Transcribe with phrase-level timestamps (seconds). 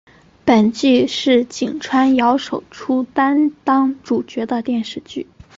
[0.43, 5.27] 本剧是井川遥首出担当主角的电视剧。